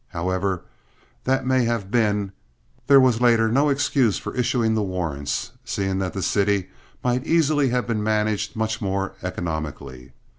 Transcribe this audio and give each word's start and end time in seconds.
However 0.07 0.63
that 1.25 1.45
may 1.45 1.65
have 1.65 1.91
been, 1.91 2.31
there 2.87 2.99
was 2.99 3.21
later 3.21 3.51
no 3.51 3.69
excuse 3.69 4.17
for 4.17 4.33
issuing 4.33 4.73
the 4.73 4.81
warrants, 4.81 5.51
seeing 5.63 5.99
that 5.99 6.13
the 6.13 6.23
city 6.23 6.69
might 7.03 7.27
easily 7.27 7.69
have 7.69 7.85
been 7.85 8.01
managed 8.01 8.55
much 8.55 8.81
more 8.81 9.13
economically. 9.21 10.13